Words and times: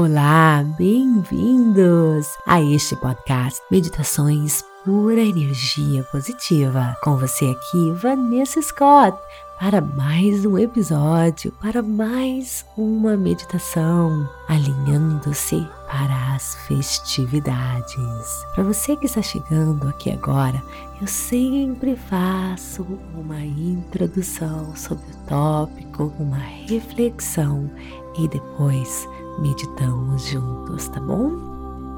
Olá, 0.00 0.64
bem-vindos 0.78 2.28
a 2.46 2.62
este 2.62 2.94
podcast 2.94 3.60
Meditações 3.68 4.62
Pura 4.84 5.20
Energia 5.20 6.04
Positiva. 6.04 6.96
Com 7.02 7.16
você 7.16 7.46
aqui, 7.46 7.90
Vanessa 8.00 8.62
Scott, 8.62 9.18
para 9.58 9.80
mais 9.80 10.44
um 10.44 10.56
episódio, 10.56 11.50
para 11.60 11.82
mais 11.82 12.64
uma 12.76 13.16
meditação, 13.16 14.28
alinhando-se 14.48 15.66
para 15.88 16.36
as 16.36 16.54
festividades. 16.68 18.44
Para 18.54 18.62
você 18.62 18.94
que 18.94 19.06
está 19.06 19.20
chegando 19.20 19.88
aqui 19.88 20.12
agora, 20.12 20.62
eu 21.00 21.08
sempre 21.08 21.96
faço 21.96 22.86
uma 23.12 23.40
introdução 23.40 24.76
sobre 24.76 25.10
o 25.10 25.16
tópico, 25.28 26.12
uma 26.20 26.38
reflexão 26.38 27.68
e 28.16 28.28
depois 28.28 29.08
meditamos 29.40 30.26
juntos, 30.26 30.88
tá 30.88 31.00
bom? 31.00 31.30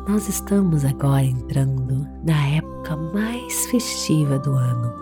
Nós 0.08 0.28
estamos 0.28 0.84
agora 0.84 1.24
entrando 1.24 2.06
na 2.24 2.46
época 2.48 2.96
mais 2.96 3.66
festiva 3.66 4.38
do 4.38 4.52
ano. 4.52 4.92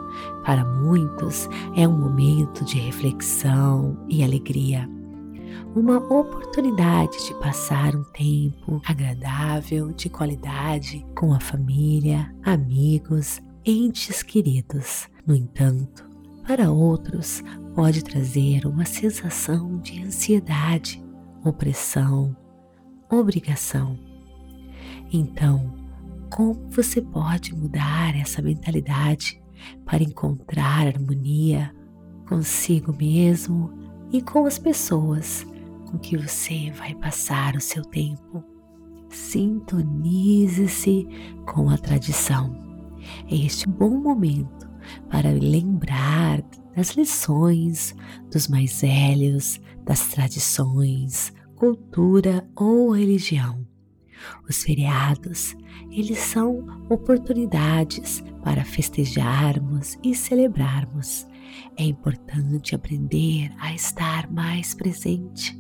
Para 0.45 0.65
muitos 0.65 1.49
é 1.77 1.87
um 1.87 1.97
momento 1.97 2.65
de 2.65 2.79
reflexão 2.79 3.97
e 4.09 4.23
alegria, 4.23 4.89
uma 5.75 5.99
oportunidade 5.99 7.27
de 7.27 7.35
passar 7.35 7.95
um 7.95 8.05
tempo 8.05 8.81
agradável, 8.85 9.93
de 9.93 10.09
qualidade 10.09 11.05
com 11.15 11.33
a 11.33 11.41
família, 11.41 12.35
amigos, 12.43 13.41
entes 13.65 14.23
queridos. 14.23 15.09
No 15.27 15.35
entanto, 15.35 16.09
para 16.47 16.71
outros 16.71 17.43
pode 17.75 18.03
trazer 18.03 18.67
uma 18.67 18.85
sensação 18.85 19.79
de 19.79 20.03
ansiedade, 20.03 21.03
opressão, 21.45 22.37
obrigação. 23.11 23.99
Então, 25.13 25.75
como 26.31 26.55
você 26.71 27.01
pode 27.01 27.55
mudar 27.55 28.17
essa 28.17 28.43
mentalidade 28.43 29.43
para 29.85 30.03
encontrar 30.03 30.87
harmonia 30.87 31.75
consigo 32.29 32.95
mesmo 32.95 33.73
e 34.13 34.21
com 34.21 34.45
as 34.45 34.59
pessoas 34.59 35.47
com 35.91 35.99
que 35.99 36.17
você 36.17 36.71
vai 36.73 36.95
passar 36.95 37.57
o 37.57 37.61
seu 37.61 37.83
tempo? 37.83 38.45
Sintonize-se 39.09 41.09
com 41.47 41.71
a 41.71 41.79
tradição. 41.79 42.55
Este 43.31 43.67
é 43.67 43.71
um 43.71 43.73
bom 43.73 43.91
momento 43.91 44.69
para 45.09 45.31
lembrar 45.31 46.43
das 46.77 46.91
lições 46.91 47.95
dos 48.31 48.49
mais 48.49 48.83
velhos, 48.83 49.59
das 49.85 50.09
tradições, 50.09 51.33
cultura 51.59 52.49
ou 52.55 52.93
religião. 52.93 53.67
Os 54.49 54.63
feriados, 54.63 55.57
eles 55.91 56.19
são 56.19 56.65
oportunidades 56.89 58.23
para 58.45 58.65
festejarmos 58.65 59.99
e 60.03 60.15
celebrarmos. 60.15 61.27
É 61.77 61.85
importante 61.85 62.77
aprender 62.77 63.51
a 63.59 63.75
estar 63.75 64.31
mais 64.31 64.73
presente, 64.73 65.59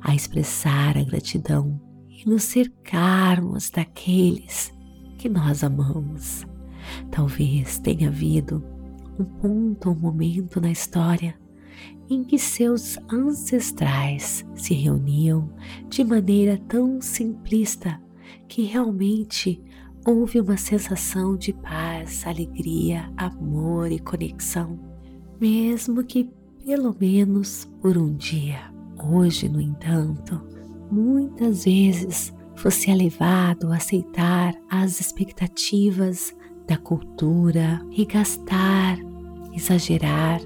a 0.00 0.14
expressar 0.14 0.96
a 0.96 1.02
gratidão 1.02 1.80
e 2.08 2.28
nos 2.28 2.44
cercarmos 2.44 3.70
daqueles 3.70 4.72
que 5.18 5.28
nós 5.28 5.64
amamos. 5.64 6.46
Talvez 7.10 7.78
tenha 7.78 8.08
havido 8.08 8.64
um 9.18 9.24
ponto, 9.24 9.90
um 9.90 9.98
momento 9.98 10.60
na 10.60 10.70
história 10.70 11.34
em 12.10 12.24
que 12.24 12.38
seus 12.38 12.98
ancestrais 13.08 14.44
se 14.56 14.74
reuniam 14.74 15.48
de 15.88 16.02
maneira 16.02 16.58
tão 16.68 17.00
simplista 17.00 18.00
que 18.48 18.62
realmente 18.62 19.62
houve 20.04 20.40
uma 20.40 20.56
sensação 20.56 21.36
de 21.36 21.52
paz, 21.52 22.26
alegria, 22.26 23.08
amor 23.16 23.92
e 23.92 24.00
conexão, 24.00 24.76
mesmo 25.40 26.02
que 26.02 26.28
pelo 26.66 26.94
menos 26.98 27.64
por 27.80 27.96
um 27.96 28.12
dia. 28.14 28.58
Hoje, 29.02 29.48
no 29.48 29.60
entanto, 29.60 30.40
muitas 30.90 31.64
vezes 31.64 32.34
fosse 32.56 32.92
levado 32.92 33.72
a 33.72 33.76
aceitar 33.76 34.54
as 34.68 35.00
expectativas 35.00 36.34
da 36.66 36.76
cultura 36.76 37.80
e 37.90 38.04
gastar, 38.04 38.98
exagerar 39.54 40.40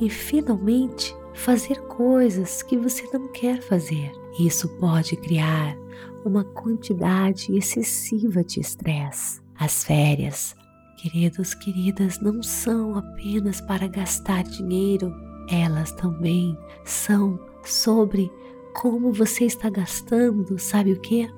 e 0.00 0.08
finalmente 0.08 1.14
fazer 1.34 1.80
coisas 1.82 2.62
que 2.62 2.76
você 2.76 3.08
não 3.12 3.28
quer 3.28 3.60
fazer. 3.62 4.12
Isso 4.38 4.68
pode 4.76 5.16
criar 5.16 5.76
uma 6.24 6.44
quantidade 6.44 7.56
excessiva 7.56 8.42
de 8.44 8.60
estresse. 8.60 9.40
As 9.58 9.84
férias, 9.84 10.54
queridos, 10.96 11.54
queridas, 11.54 12.20
não 12.20 12.42
são 12.42 12.96
apenas 12.96 13.60
para 13.60 13.86
gastar 13.88 14.44
dinheiro, 14.44 15.12
elas 15.50 15.92
também 15.92 16.56
são 16.84 17.38
sobre 17.64 18.30
como 18.74 19.12
você 19.12 19.44
está 19.44 19.68
gastando, 19.68 20.58
sabe 20.58 20.92
o 20.92 21.00
que? 21.00 21.28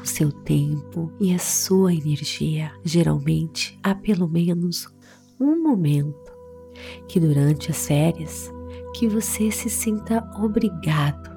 O 0.00 0.06
seu 0.06 0.32
tempo 0.32 1.12
e 1.20 1.34
a 1.34 1.38
sua 1.38 1.92
energia. 1.92 2.72
Geralmente 2.84 3.78
há 3.82 3.94
pelo 3.94 4.28
menos 4.28 4.88
um 5.40 5.62
momento 5.62 6.27
que 7.08 7.20
durante 7.20 7.70
as 7.70 7.86
férias 7.86 8.52
que 8.94 9.08
você 9.08 9.50
se 9.50 9.70
sinta 9.70 10.28
obrigado 10.36 11.30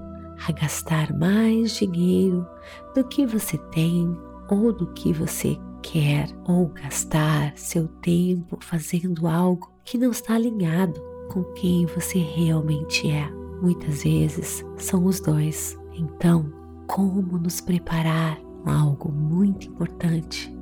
a 0.48 0.52
gastar 0.52 1.14
mais 1.14 1.76
dinheiro 1.76 2.48
do 2.96 3.04
que 3.04 3.26
você 3.26 3.58
tem 3.72 4.18
ou 4.50 4.74
do 4.74 4.88
que 4.88 5.14
você 5.14 5.58
quer, 5.82 6.28
ou 6.48 6.68
gastar 6.68 7.54
seu 7.56 7.88
tempo 7.88 8.58
fazendo 8.62 9.28
algo 9.28 9.72
que 9.84 9.98
não 9.98 10.12
está 10.12 10.36
alinhado 10.36 11.02
com 11.30 11.44
quem 11.54 11.86
você 11.86 12.20
realmente 12.20 13.10
é. 13.10 13.30
Muitas 13.62 14.04
vezes 14.04 14.66
são 14.78 15.06
os 15.06 15.20
dois. 15.20 15.78
Então, 15.94 16.52
como 16.88 17.38
nos 17.38 17.62
preparar? 17.62 18.40
Algo 18.66 19.12
muito 19.12 19.68
importante 19.68 20.54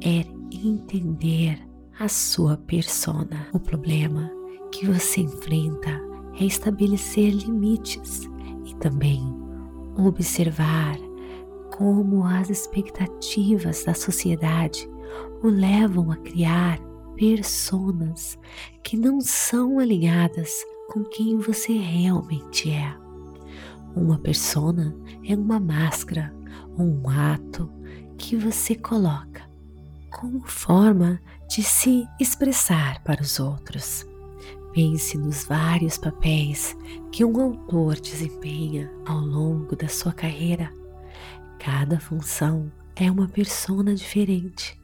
é 0.00 0.24
entender 0.50 1.58
a 1.98 2.08
sua 2.08 2.56
persona. 2.56 3.46
O 3.52 3.60
problema 3.60 4.30
que 4.72 4.86
você 4.86 5.20
enfrenta 5.20 6.00
é 6.40 6.44
estabelecer 6.44 7.30
limites 7.32 8.22
e 8.64 8.74
também 8.76 9.22
observar 9.96 10.98
como 11.76 12.24
as 12.24 12.50
expectativas 12.50 13.84
da 13.84 13.94
sociedade 13.94 14.88
o 15.42 15.48
levam 15.48 16.10
a 16.10 16.16
criar 16.16 16.80
personas 17.16 18.38
que 18.82 18.96
não 18.96 19.20
são 19.20 19.78
alinhadas 19.78 20.50
com 20.88 21.04
quem 21.04 21.38
você 21.38 21.72
realmente 21.72 22.70
é. 22.70 22.96
Uma 23.94 24.18
persona 24.18 24.96
é 25.24 25.36
uma 25.36 25.60
máscara, 25.60 26.34
um 26.76 27.08
ato 27.08 27.70
que 28.18 28.34
você 28.34 28.74
coloca 28.74 29.53
como 30.14 30.46
forma 30.46 31.20
de 31.48 31.62
se 31.62 32.06
expressar 32.20 33.02
para 33.02 33.20
os 33.20 33.40
outros. 33.40 34.06
Pense 34.72 35.18
nos 35.18 35.44
vários 35.44 35.98
papéis 35.98 36.76
que 37.10 37.24
um 37.24 37.40
autor 37.40 37.96
desempenha 38.00 38.90
ao 39.04 39.18
longo 39.18 39.74
da 39.74 39.88
sua 39.88 40.12
carreira. 40.12 40.72
Cada 41.58 41.98
função 41.98 42.70
é 42.94 43.10
uma 43.10 43.28
persona 43.28 43.94
diferente. 43.94 44.80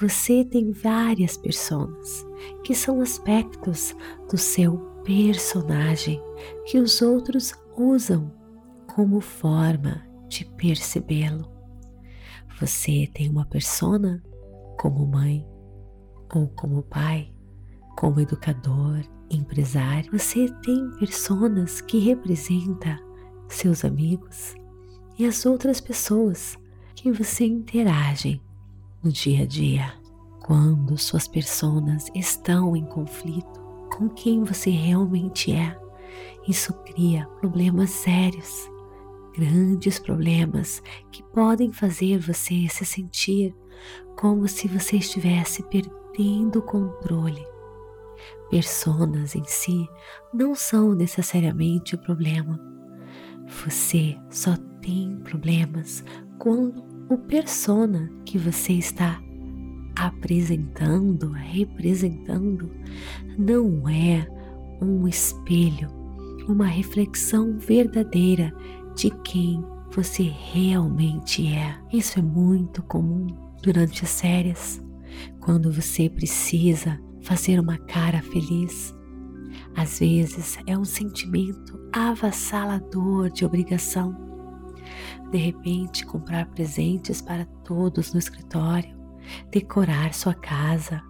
Você 0.00 0.44
tem 0.44 0.72
várias 0.72 1.36
personas, 1.36 2.26
que 2.64 2.74
são 2.74 3.00
aspectos 3.00 3.94
do 4.30 4.38
seu 4.38 4.78
personagem 5.04 6.20
que 6.66 6.78
os 6.78 7.02
outros 7.02 7.54
usam 7.76 8.32
como 8.86 9.20
forma 9.20 10.02
de 10.28 10.44
percebê-lo. 10.44 11.50
Você 12.58 13.08
tem 13.12 13.28
uma 13.28 13.44
persona 13.44 14.22
como 14.82 15.06
mãe, 15.06 15.46
ou 16.34 16.48
como 16.48 16.82
pai, 16.82 17.32
como 17.96 18.18
educador, 18.18 19.00
empresário, 19.30 20.10
você 20.10 20.48
tem 20.60 20.90
pessoas 20.98 21.80
que 21.80 22.00
representam 22.00 22.98
seus 23.48 23.84
amigos 23.84 24.56
e 25.16 25.24
as 25.24 25.46
outras 25.46 25.80
pessoas 25.80 26.58
que 26.96 27.12
você 27.12 27.44
interage 27.44 28.42
no 29.04 29.12
dia 29.12 29.44
a 29.44 29.46
dia. 29.46 29.94
Quando 30.44 30.98
suas 30.98 31.28
pessoas 31.28 32.08
estão 32.12 32.74
em 32.74 32.84
conflito 32.84 33.60
com 33.96 34.08
quem 34.08 34.42
você 34.42 34.70
realmente 34.70 35.52
é, 35.52 35.78
isso 36.48 36.72
cria 36.82 37.24
problemas 37.38 37.90
sérios, 37.90 38.68
grandes 39.32 40.00
problemas 40.00 40.82
que 41.12 41.22
podem 41.22 41.70
fazer 41.70 42.18
você 42.18 42.66
se 42.68 42.84
sentir 42.84 43.54
como 44.16 44.46
se 44.48 44.68
você 44.68 44.96
estivesse 44.96 45.62
perdendo 45.64 46.58
o 46.58 46.62
controle. 46.62 47.44
Personas 48.50 49.34
em 49.34 49.44
si 49.44 49.88
não 50.32 50.54
são 50.54 50.94
necessariamente 50.94 51.94
o 51.94 51.98
problema. 51.98 52.60
Você 53.64 54.16
só 54.30 54.56
tem 54.80 55.18
problemas 55.24 56.04
quando 56.38 56.84
o 57.08 57.16
persona 57.16 58.10
que 58.24 58.38
você 58.38 58.74
está 58.74 59.20
apresentando, 59.96 61.30
representando, 61.30 62.70
não 63.38 63.88
é 63.88 64.26
um 64.80 65.06
espelho, 65.06 65.88
uma 66.48 66.66
reflexão 66.66 67.58
verdadeira 67.58 68.52
de 68.94 69.10
quem 69.22 69.62
você 69.90 70.22
realmente 70.22 71.46
é. 71.52 71.78
Isso 71.92 72.18
é 72.18 72.22
muito 72.22 72.82
comum 72.82 73.41
durante 73.62 74.04
as 74.04 74.20
férias, 74.20 74.82
quando 75.40 75.72
você 75.72 76.10
precisa 76.10 77.00
fazer 77.22 77.58
uma 77.60 77.78
cara 77.78 78.20
feliz. 78.20 78.94
Às 79.76 80.00
vezes 80.00 80.58
é 80.66 80.76
um 80.76 80.84
sentimento 80.84 81.78
avassalador 81.92 83.30
de 83.30 83.44
obrigação. 83.44 84.14
De 85.30 85.38
repente, 85.38 86.04
comprar 86.04 86.46
presentes 86.46 87.22
para 87.22 87.46
todos 87.64 88.12
no 88.12 88.18
escritório, 88.18 88.94
decorar 89.50 90.12
sua 90.12 90.34
casa. 90.34 91.00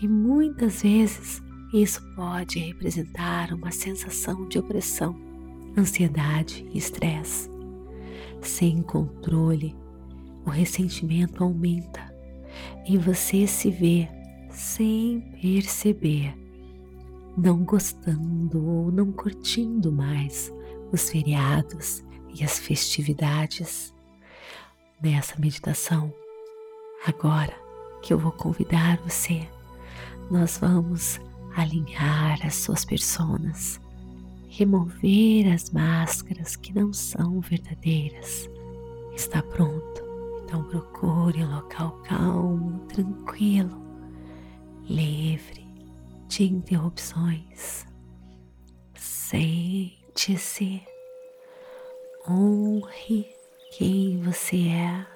E 0.00 0.08
muitas 0.08 0.82
vezes 0.82 1.40
isso 1.72 2.02
pode 2.14 2.58
representar 2.58 3.52
uma 3.54 3.70
sensação 3.70 4.46
de 4.48 4.58
opressão, 4.58 5.16
ansiedade 5.78 6.68
e 6.72 6.78
estresse. 6.78 7.48
Sem 8.42 8.82
controle, 8.82 9.74
o 10.44 10.50
ressentimento 10.50 11.42
aumenta 11.42 12.12
e 12.86 12.98
você 12.98 13.46
se 13.46 13.70
vê 13.70 14.08
sem 14.50 15.20
perceber, 15.40 16.34
não 17.36 17.64
gostando 17.64 18.64
ou 18.64 18.92
não 18.92 19.10
curtindo 19.12 19.90
mais 19.90 20.52
os 20.92 21.08
feriados 21.08 22.04
e 22.34 22.44
as 22.44 22.58
festividades. 22.58 23.94
Nessa 25.02 25.38
meditação, 25.38 26.12
agora 27.06 27.54
que 28.02 28.12
eu 28.12 28.18
vou 28.18 28.32
convidar 28.32 28.98
você, 28.98 29.48
nós 30.30 30.58
vamos 30.58 31.20
alinhar 31.56 32.38
as 32.46 32.54
suas 32.56 32.84
personas, 32.84 33.80
remover 34.48 35.52
as 35.52 35.70
máscaras 35.70 36.56
que 36.56 36.72
não 36.72 36.92
são 36.92 37.40
verdadeiras. 37.40 38.48
Está 39.14 39.42
pronto? 39.42 40.01
Então 40.52 40.64
procure 40.64 41.42
um 41.42 41.54
local 41.54 41.92
calmo, 42.02 42.86
tranquilo, 42.86 43.82
livre 44.84 45.66
de 46.28 46.44
interrupções. 46.44 47.86
Sente-se, 48.94 50.86
honre 52.28 53.34
quem 53.70 54.20
você 54.20 54.68
é. 54.68 55.06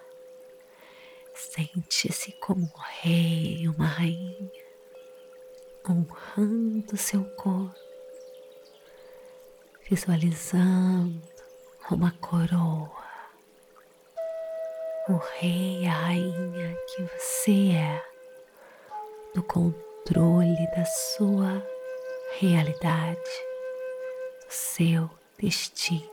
Sente-se 1.34 2.32
como 2.40 2.62
um 2.62 2.80
rei, 3.02 3.68
uma 3.68 3.88
rainha 3.88 4.50
honrando 5.86 6.96
seu 6.96 7.22
corpo, 7.36 7.78
visualizando 9.86 11.20
uma 11.90 12.10
coroa, 12.12 13.05
o 15.08 15.16
rei 15.38 15.86
a 15.86 15.92
rainha 15.92 16.76
que 16.88 17.02
você 17.02 17.70
é, 17.72 18.02
do 19.34 19.42
controle 19.42 20.66
da 20.74 20.84
sua 20.84 21.64
realidade, 22.38 23.20
do 24.44 24.50
seu 24.50 25.10
destino, 25.38 26.10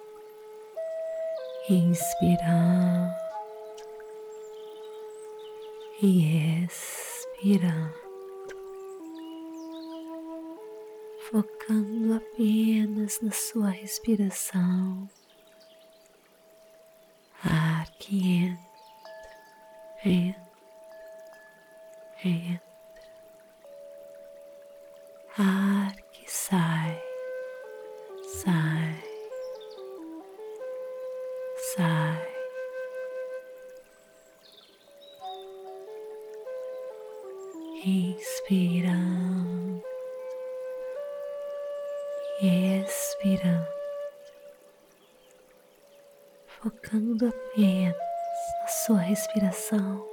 inspirando 1.70 3.14
e 6.02 6.64
expirando. 6.66 8.04
focando 11.32 12.14
apenas 12.14 13.20
na 13.22 13.32
sua 13.32 13.70
respiração. 13.70 15.10
Ar 17.44 17.90
que 17.98 18.44
entra, 18.44 18.73
entra, 20.06 20.42
entra. 22.24 22.62
Ar 25.38 25.96
que 26.12 26.30
sai, 26.30 27.02
sai, 28.42 29.04
sai. 31.76 32.34
Inspirando 37.86 39.34
expirando, 42.44 43.68
focando 46.46 47.28
apenas 47.28 47.96
na 47.96 48.13
sua 48.86 49.00
respiração, 49.00 50.06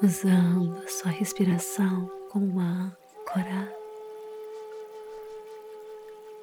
usando 0.00 0.78
a 0.78 0.88
sua 0.88 1.10
respiração 1.10 2.06
como 2.30 2.46
uma 2.46 2.96
âncora 3.20 3.76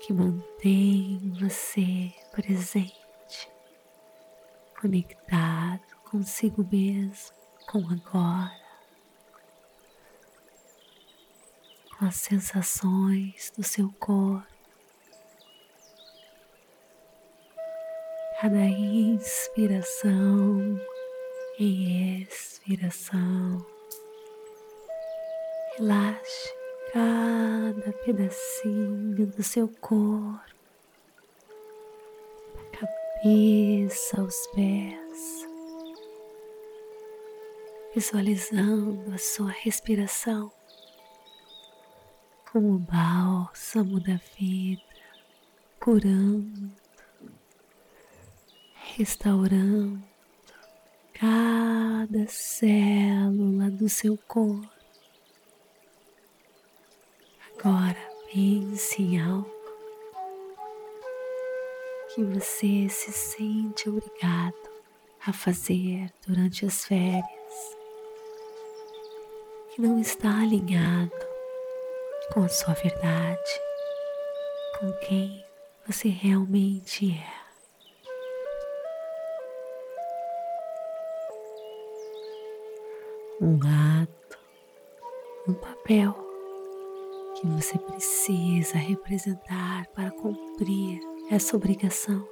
que 0.02 0.12
mantém 0.12 1.32
você 1.40 2.12
presente, 2.34 3.50
conectado 4.78 5.96
consigo 6.10 6.68
mesmo, 6.70 7.34
com 7.68 7.80
agora. 7.90 8.60
com 11.98 12.06
as 12.08 12.16
sensações 12.16 13.54
do 13.56 13.64
seu 13.64 13.90
corpo. 13.94 14.50
Cada 18.42 18.58
inspiração 18.66 20.10
e 21.60 22.24
expiração. 22.24 23.64
Relaxe 25.78 26.52
cada 26.92 27.94
pedacinho 28.04 29.28
do 29.28 29.44
seu 29.44 29.68
corpo, 29.68 30.42
da 32.56 32.80
cabeça 32.80 34.19
aos 34.19 34.48
pés, 34.56 35.48
visualizando 37.94 39.14
a 39.14 39.19
sua 39.19 39.52
respiração 39.52 40.52
como 42.52 42.74
o 42.74 42.80
bálsamo 42.80 44.00
da 44.00 44.19
vida, 44.36 44.81
curando, 45.80 46.81
restaurando 48.98 50.04
cada 51.14 52.28
célula 52.28 53.71
do 53.71 53.88
seu 53.88 54.18
corpo. 54.28 54.69
Agora 57.57 57.98
pense 58.33 59.02
em 59.02 59.21
algo 59.21 59.50
que 62.14 62.24
você 62.24 62.90
se 62.90 63.14
sente 63.14 63.88
obrigado 63.88 64.56
a 65.26 65.31
fazer 65.31 66.12
durante 66.28 66.66
as 66.66 66.83
férias, 66.83 67.78
que 69.74 69.81
não 69.81 70.00
está 70.00 70.42
alinhado 70.42 71.12
com 72.33 72.44
a 72.44 72.50
sua 72.50 72.74
verdade, 72.74 73.62
com 74.80 74.92
quem 75.07 75.45
você 75.88 76.10
realmente 76.10 77.12
é. 77.12 77.41
Um 83.44 83.56
ato, 83.56 84.38
um 85.48 85.54
papel 85.56 86.14
que 87.36 87.48
você 87.48 87.76
precisa 87.80 88.78
representar 88.78 89.88
para 89.95 90.12
cumprir 90.12 91.00
essa 91.28 91.57
obrigação. 91.57 92.24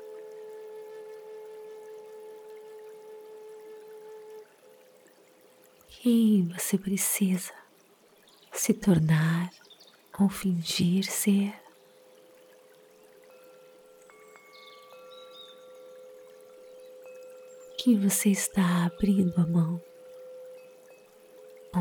Quem 5.88 6.48
você 6.50 6.78
precisa 6.78 7.54
se 8.54 8.72
tornar 8.75 9.50
ou 10.20 10.30
fingir 10.30 11.06
ser. 11.06 11.56
Que 17.80 17.96
você 17.96 18.30
está 18.30 18.86
abrindo 18.86 19.34
a 19.42 19.48
mão 19.48 19.88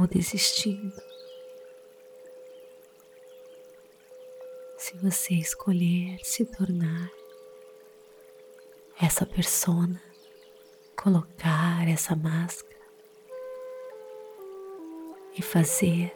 ou 0.00 0.06
desistindo. 0.06 1.08
se 4.88 4.96
você 4.96 5.34
escolher 5.34 6.18
se 6.22 6.46
tornar 6.46 7.10
essa 8.98 9.26
persona, 9.26 10.00
colocar 10.96 11.86
essa 11.86 12.16
máscara 12.16 12.80
e 15.36 15.42
fazer 15.42 16.10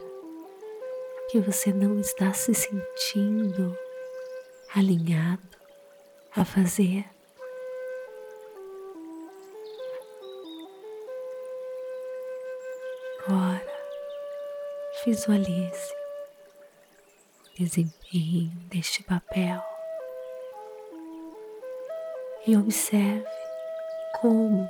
que 1.30 1.38
você 1.38 1.70
não 1.70 2.00
está 2.00 2.32
se 2.32 2.54
sentindo 2.54 3.76
alinhado 4.74 5.58
a 6.34 6.42
fazer. 6.42 7.04
Visualize 15.12 15.94
o 17.44 17.62
desempenho 17.62 18.50
deste 18.70 19.02
papel 19.02 19.62
e 22.46 22.56
observe 22.56 23.28
como 24.22 24.66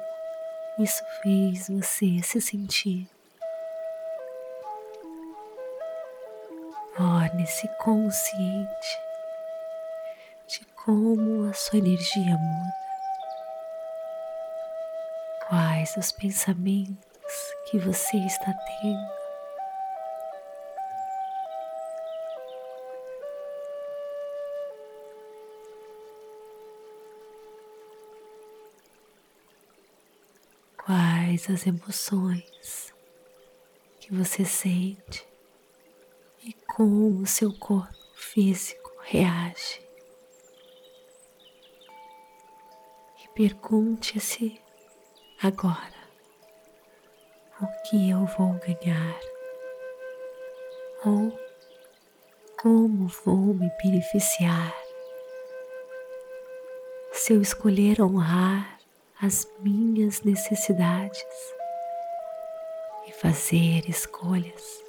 isso 0.80 1.04
fez 1.22 1.68
você 1.68 2.20
se 2.24 2.40
sentir. 2.40 3.08
Torne-se 6.96 7.68
consciente 7.78 9.00
de 10.48 10.66
como 10.84 11.48
a 11.48 11.52
sua 11.52 11.78
energia 11.78 12.36
muda, 12.36 12.74
quais 15.48 15.96
os 15.96 16.10
pensamentos 16.10 16.96
que 17.70 17.78
você 17.78 18.16
está 18.16 18.52
tendo. 18.52 19.21
Quais 31.32 31.48
as 31.48 31.66
emoções 31.66 32.92
que 33.98 34.14
você 34.14 34.44
sente 34.44 35.26
e 36.44 36.52
como 36.52 37.22
o 37.22 37.26
seu 37.26 37.50
corpo 37.58 37.96
físico 38.14 38.92
reage. 39.00 39.80
E 43.24 43.28
pergunte-se 43.34 44.60
agora: 45.42 46.02
o 47.62 47.66
que 47.88 48.10
eu 48.10 48.26
vou 48.26 48.52
ganhar? 48.58 49.18
Ou 51.06 51.38
como 52.60 53.08
vou 53.08 53.54
me 53.54 53.70
beneficiar 53.82 54.74
se 57.12 57.32
eu 57.32 57.40
escolher 57.40 58.02
honrar 58.02 58.81
as 59.22 59.46
minhas 59.60 60.22
necessidades 60.22 61.22
e 63.06 63.12
fazer 63.12 63.88
escolhas 63.88 64.82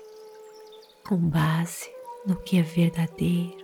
com 1.07 1.17
base 1.17 1.93
no 2.25 2.35
que 2.41 2.57
é 2.57 2.63
verdadeiro, 2.63 3.63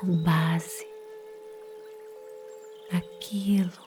com 0.00 0.16
base 0.22 0.88
naquilo 2.90 3.86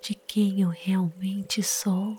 de 0.00 0.14
quem 0.14 0.60
eu 0.60 0.68
realmente 0.68 1.64
sou, 1.64 2.16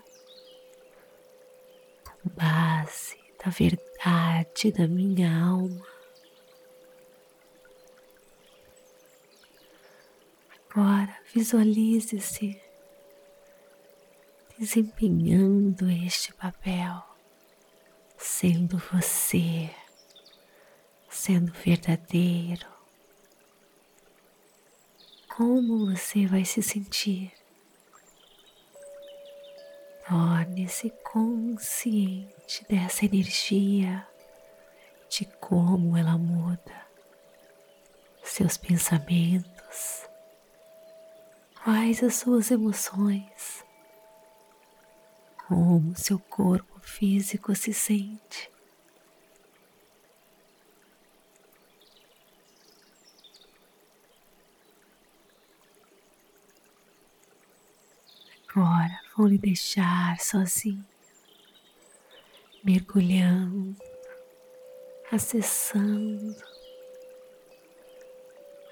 com 2.04 2.28
base 2.36 3.16
da 3.42 3.50
verdade 3.50 4.70
da 4.72 4.86
minha 4.86 5.30
alma. 5.34 5.97
Agora 10.78 11.12
visualize-se 11.34 12.62
desempenhando 14.56 15.90
este 15.90 16.32
papel, 16.32 17.02
sendo 18.16 18.78
você, 18.92 19.70
sendo 21.10 21.52
verdadeiro. 21.52 22.64
Como 25.36 25.90
você 25.90 26.28
vai 26.28 26.44
se 26.44 26.62
sentir? 26.62 27.32
Torne-se 30.08 30.90
consciente 31.02 32.64
dessa 32.68 33.04
energia, 33.04 34.06
de 35.10 35.24
como 35.40 35.96
ela 35.96 36.16
muda 36.16 36.86
seus 38.22 38.56
pensamentos, 38.56 40.07
Quais 41.64 42.02
as 42.02 42.14
suas 42.14 42.50
emoções? 42.50 43.64
Como 45.46 45.96
seu 45.96 46.18
corpo 46.18 46.78
físico 46.80 47.54
se 47.54 47.72
sente? 47.74 48.50
Agora 58.48 59.00
vou 59.16 59.26
lhe 59.26 59.38
deixar 59.38 60.18
sozinho, 60.20 60.84
mergulhando, 62.64 63.76
acessando 65.12 66.34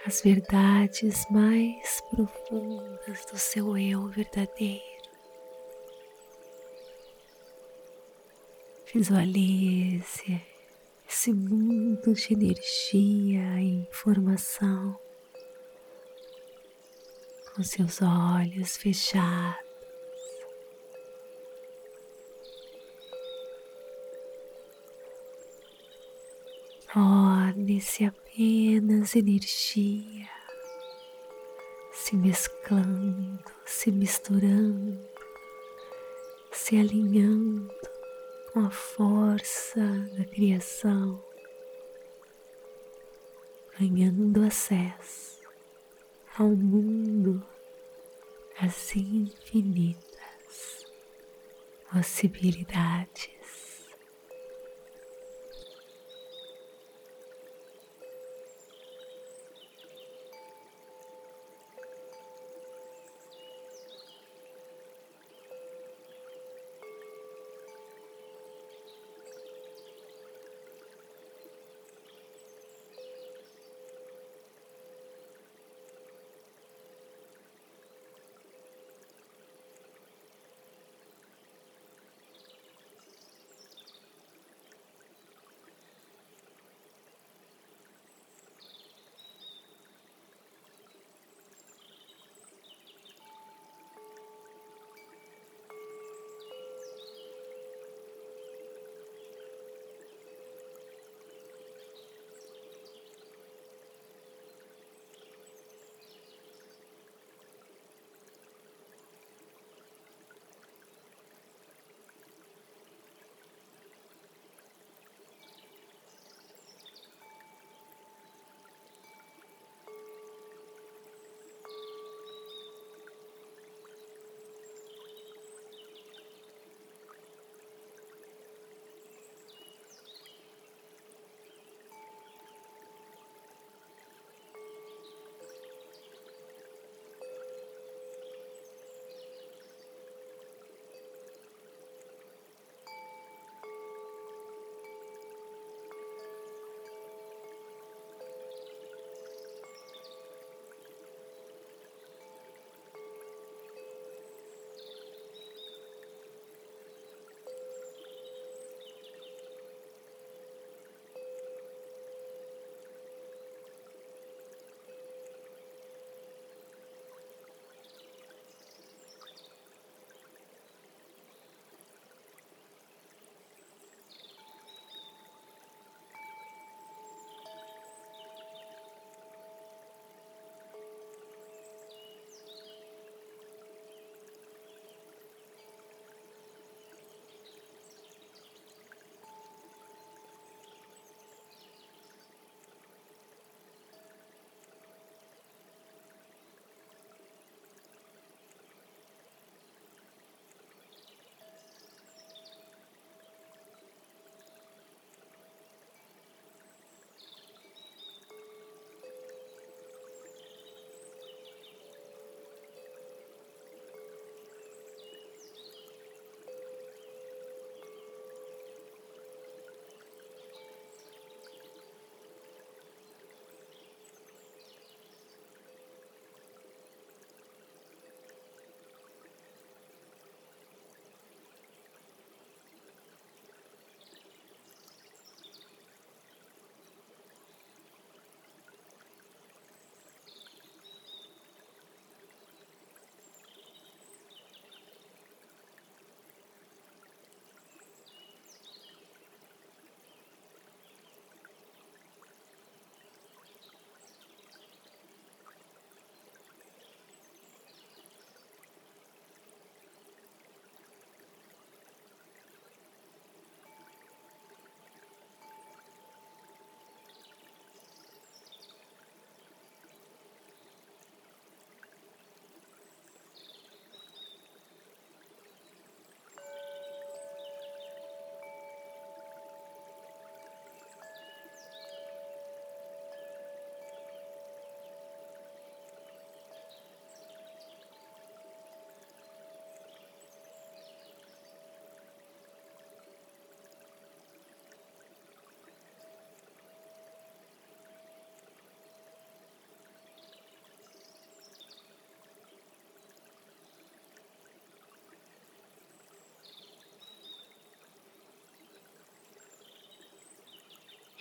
as 0.07 0.21
verdades 0.21 1.27
mais 1.31 2.01
profundas 2.11 3.25
do 3.25 3.37
seu 3.37 3.77
eu 3.77 4.07
verdadeiro. 4.07 4.85
Visualize 8.95 10.41
esse 11.09 11.33
mundo 11.33 12.15
de 12.15 12.35
energia 12.35 13.61
e 13.61 13.81
informação 13.81 14.97
com 17.53 17.65
seus 17.65 18.01
olhos 18.01 18.77
fechados. 18.77 19.66
Torne-se 26.97 28.07
apenas 28.07 29.15
energia 29.15 30.31
se 31.93 32.17
mesclando, 32.17 33.45
se 33.67 33.93
misturando, 33.93 34.99
se 36.51 36.79
alinhando 36.79 37.71
com 38.51 38.61
a 38.61 38.71
força 38.71 39.79
da 40.17 40.25
criação, 40.25 41.23
ganhando 43.79 44.43
acesso 44.43 45.43
ao 46.39 46.49
mundo 46.49 47.47
das 48.59 48.97
infinitas 48.97 50.87
possibilidades. 51.93 53.36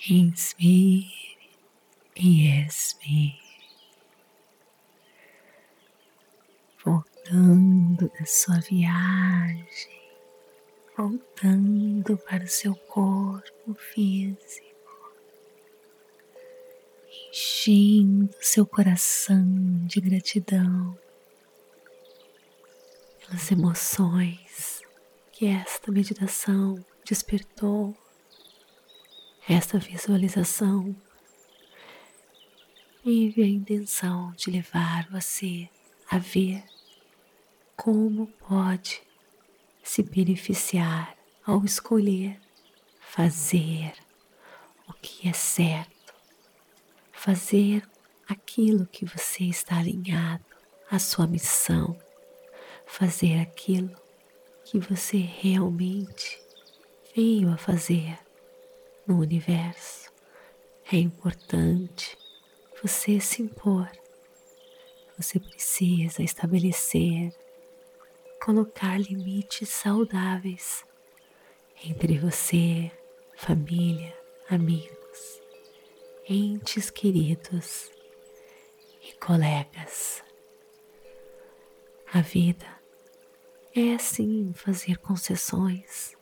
Inspire 0.07 1.09
e 2.15 2.47
expire. 2.63 3.39
Voltando 6.83 8.07
da 8.09 8.23
sua 8.23 8.59
viagem, 8.59 10.11
voltando 10.95 12.17
para 12.19 12.43
o 12.43 12.47
seu 12.47 12.75
corpo 12.75 13.73
físico, 13.73 15.15
enchendo 17.31 18.29
seu 18.41 18.67
coração 18.67 19.43
de 19.87 19.99
gratidão 20.01 20.95
pelas 23.21 23.51
emoções 23.51 24.83
que 25.31 25.47
esta 25.47 25.91
meditação 25.91 26.75
despertou, 27.03 27.97
esta 29.47 29.77
visualização 29.77 30.95
teve 33.03 33.43
a 33.43 33.47
intenção 33.47 34.31
de 34.31 34.49
levar 34.49 35.07
você 35.11 35.69
a 36.09 36.17
ver 36.17 36.63
como 37.75 38.25
pode 38.25 39.03
se 39.83 40.01
beneficiar 40.01 41.15
ao 41.45 41.63
escolher 41.63 42.41
fazer 42.99 43.93
o 44.89 44.93
que 44.93 45.29
é 45.29 45.33
certo, 45.33 46.13
fazer 47.13 47.87
aquilo 48.27 48.87
que 48.87 49.05
você 49.05 49.43
está 49.43 49.77
alinhado 49.77 50.43
à 50.89 50.97
sua 50.97 51.27
missão, 51.27 51.95
fazer 52.87 53.39
aquilo 53.39 53.95
que 54.65 54.79
você 54.79 55.17
realmente 55.17 56.41
veio 57.15 57.53
a 57.53 57.57
fazer 57.57 58.24
no 59.07 59.19
universo. 59.19 60.11
É 60.91 60.97
importante 60.97 62.17
você 62.81 63.19
se 63.19 63.41
impor. 63.41 63.89
Você 65.17 65.39
precisa 65.39 66.21
estabelecer, 66.21 67.33
colocar 68.43 68.99
limites 68.99 69.69
saudáveis 69.69 70.83
entre 71.83 72.17
você, 72.17 72.91
família, 73.35 74.15
amigos, 74.49 75.41
entes 76.27 76.89
queridos 76.89 77.89
e 79.01 79.13
colegas. 79.13 80.23
A 82.13 82.21
vida 82.21 82.67
é 83.75 83.97
sim 83.97 84.53
fazer 84.53 84.97
concessões, 84.97 86.15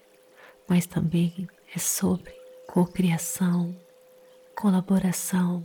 mas 0.67 0.85
também 0.85 1.47
é 1.75 1.79
sobre 1.79 2.42
cocriação, 2.73 3.79
colaboração 4.55 5.63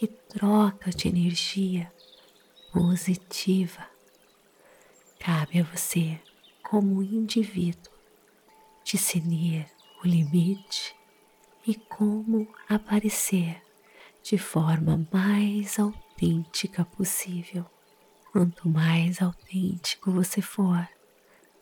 e 0.00 0.06
troca 0.06 0.92
de 0.92 1.08
energia 1.08 1.92
positiva. 2.72 3.84
Cabe 5.18 5.58
a 5.58 5.64
você, 5.64 6.20
como 6.62 7.02
indivíduo, 7.02 7.92
discernir 8.84 9.66
o 10.04 10.06
limite 10.06 10.94
e 11.66 11.74
como 11.74 12.46
aparecer 12.68 13.60
de 14.22 14.38
forma 14.38 15.04
mais 15.12 15.80
autêntica 15.80 16.84
possível. 16.84 17.66
Quanto 18.30 18.68
mais 18.68 19.20
autêntico 19.20 20.12
você 20.12 20.40
for, 20.40 20.88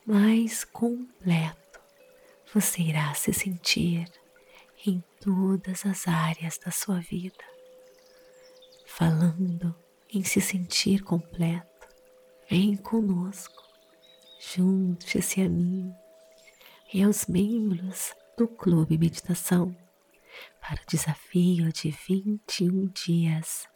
mais 0.05 0.63
completo 0.63 1.81
você 2.53 2.83
irá 2.83 3.15
se 3.15 3.33
sentir 3.33 4.07
em 4.87 5.03
todas 5.21 5.87
as 5.87 6.07
áreas 6.07 6.59
da 6.59 6.71
sua 6.71 7.01
vida. 7.01 7.45
Falando 8.87 9.75
em 10.13 10.23
se 10.23 10.41
sentir 10.41 11.03
completo, 11.03 11.89
vem 12.49 12.77
conosco, 12.77 13.63
junte-se 14.39 15.41
a 15.41 15.49
mim 15.49 15.93
e 16.93 17.03
aos 17.03 17.27
membros 17.27 18.15
do 18.37 18.47
Clube 18.47 18.99
Meditação 18.99 19.77
para 20.61 20.81
o 20.81 20.87
desafio 20.87 21.73
de 21.73 21.91
21 21.91 22.87
dias. 22.89 23.67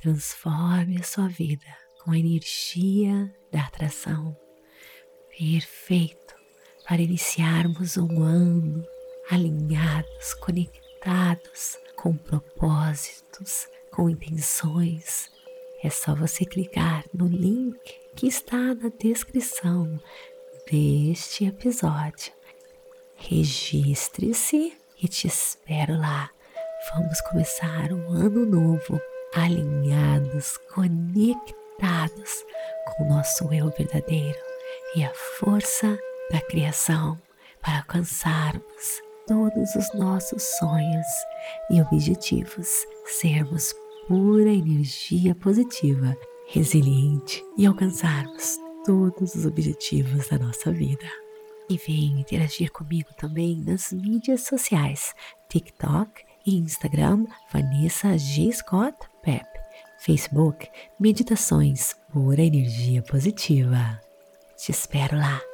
Transforme 0.00 0.98
a 0.98 1.02
sua 1.02 1.28
vida 1.28 1.66
com 2.02 2.12
a 2.12 2.18
energia 2.18 3.34
da 3.50 3.62
atração 3.62 4.36
perfeito 5.36 6.34
para 6.86 7.00
iniciarmos 7.00 7.96
um 7.96 8.22
ano 8.22 8.84
alinhados, 9.30 10.34
conectados 10.34 11.78
com 11.96 12.16
propósitos, 12.16 13.68
com 13.90 14.08
intenções. 14.08 15.30
É 15.82 15.90
só 15.90 16.14
você 16.14 16.44
clicar 16.44 17.04
no 17.12 17.26
link 17.26 17.78
que 18.16 18.26
está 18.26 18.74
na 18.74 18.90
descrição 18.98 20.00
deste 20.70 21.44
episódio. 21.44 22.32
Registre-se 23.16 24.76
e 25.02 25.08
te 25.08 25.26
espero 25.26 25.98
lá. 25.98 26.30
Vamos 26.94 27.20
começar 27.22 27.92
um 27.92 28.08
ano 28.12 28.46
novo 28.46 29.00
alinhados, 29.34 30.56
conectados 30.74 32.44
com 32.86 33.04
o 33.04 33.08
nosso 33.08 33.52
eu 33.52 33.70
verdadeiro 33.70 34.38
e 34.94 35.04
a 35.04 35.12
força 35.14 35.98
da 36.30 36.40
criação 36.40 37.20
para 37.60 37.78
alcançarmos 37.78 39.02
todos 39.26 39.74
os 39.74 39.92
nossos 39.94 40.42
sonhos 40.58 41.06
e 41.70 41.80
objetivos, 41.80 42.68
sermos 43.06 43.74
pura 44.06 44.50
energia 44.50 45.34
positiva, 45.34 46.16
resiliente 46.48 47.42
e 47.56 47.66
alcançarmos 47.66 48.58
todos 48.84 49.34
os 49.34 49.46
objetivos 49.46 50.28
da 50.28 50.38
nossa 50.38 50.70
vida. 50.70 51.06
E 51.68 51.78
vem 51.78 52.20
interagir 52.20 52.70
comigo 52.70 53.08
também 53.16 53.56
nas 53.64 53.92
mídias 53.92 54.42
sociais, 54.42 55.14
TikTok 55.48 56.22
e 56.46 56.56
Instagram, 56.56 57.24
Vanessa 57.50 58.18
G. 58.18 58.52
Scott 58.52 58.96
Pep, 59.22 59.46
Facebook, 59.98 60.68
Meditações 61.00 61.96
Pura 62.12 62.42
Energia 62.42 63.02
Positiva. 63.02 63.98
Te 64.56 64.70
espero 64.70 65.16
lá. 65.16 65.53